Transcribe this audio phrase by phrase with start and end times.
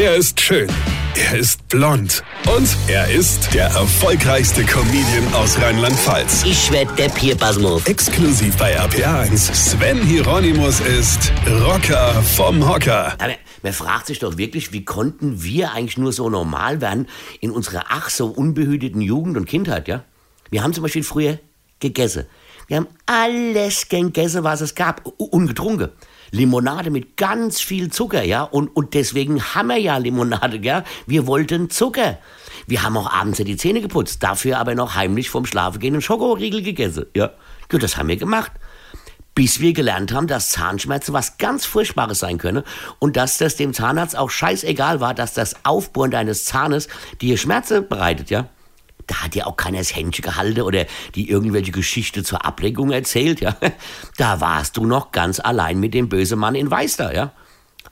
[0.00, 0.68] Er ist schön.
[1.16, 2.22] Er ist blond.
[2.56, 6.44] Und er ist der erfolgreichste Comedian aus Rheinland-Pfalz.
[6.44, 7.84] Ich werd der Pierpasmus.
[7.84, 9.52] Exklusiv bei RPA1.
[9.52, 11.32] Sven Hieronymus ist
[11.64, 13.14] Rocker vom Hocker.
[13.18, 13.32] Aber
[13.64, 17.08] man fragt sich doch wirklich, wie konnten wir eigentlich nur so normal werden
[17.40, 20.04] in unserer ach so unbehüteten Jugend und Kindheit, ja?
[20.48, 21.40] Wir haben zum Beispiel früher
[21.80, 22.26] gegessen.
[22.68, 25.88] Wir haben alles gegessen, was es gab und getrunken.
[26.30, 28.42] Limonade mit ganz viel Zucker, ja.
[28.42, 30.84] Und, und deswegen haben wir ja Limonade, ja.
[31.06, 32.18] Wir wollten Zucker.
[32.66, 36.62] Wir haben auch abends die Zähne geputzt, dafür aber noch heimlich vom Schlafengehen einen Schokoriegel
[36.62, 37.30] gegessen, ja.
[37.70, 38.52] Gut, das haben wir gemacht.
[39.34, 42.64] Bis wir gelernt haben, dass Zahnschmerzen was ganz Furchtbares sein können
[42.98, 46.88] und dass das dem Zahnarzt auch scheißegal war, dass das Aufbohren deines Zahnes
[47.20, 48.48] dir Schmerzen bereitet, ja.
[49.08, 50.86] Da hat ja auch keiner das Händchen gehalten oder
[51.16, 53.56] die irgendwelche Geschichte zur Ablenkung erzählt, ja.
[54.16, 57.32] Da warst du noch ganz allein mit dem bösen Mann in Weiß ja.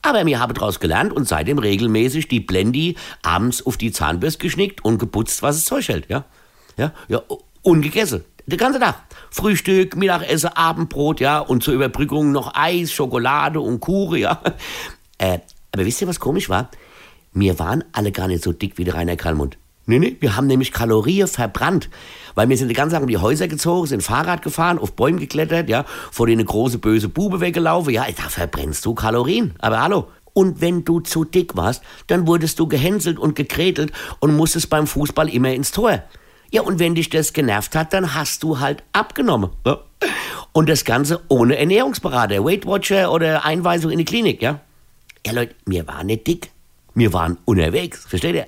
[0.01, 4.85] Aber mir habe daraus gelernt und seitdem regelmäßig die Blendi abends auf die Zahnbürste geschnickt
[4.85, 6.25] und geputzt, was es Zeug hält, ja.
[6.77, 7.21] Ja, ja,
[7.63, 8.23] und gegessen.
[8.45, 9.03] Den ganzen Tag.
[9.29, 14.41] Frühstück, Mittagessen, Abendbrot, ja, und zur Überbrückung noch Eis, Schokolade und Kuchen, ja.
[15.17, 15.39] Äh,
[15.71, 16.69] aber wisst ihr, was komisch war?
[17.33, 19.57] Wir waren alle gar nicht so dick wie der Rainer Kallmund.
[19.89, 21.89] Nee, nee, wir haben nämlich Kalorien verbrannt.
[22.35, 25.19] Weil wir sind die ganze Zeit um die Häuser gezogen, sind Fahrrad gefahren, auf Bäume
[25.19, 27.93] geklettert, ja, vor denen eine große böse Bube weggelaufen.
[27.93, 29.53] Ja, da verbrennst du Kalorien.
[29.59, 30.07] Aber hallo.
[30.33, 34.85] Und wenn du zu dick warst, dann wurdest du gehänselt und gekretelt und musstest beim
[34.85, 36.03] Fußball immer ins Tor.
[36.51, 39.49] Ja, und wenn dich das genervt hat, dann hast du halt abgenommen.
[39.65, 39.79] Ja?
[40.51, 44.59] Und das Ganze ohne Ernährungsberater, Weight Watcher oder Einweisung in die Klinik, ja?
[45.25, 46.51] Ja, Leute, wir waren nicht dick.
[46.93, 48.47] Wir waren unterwegs, versteht ihr?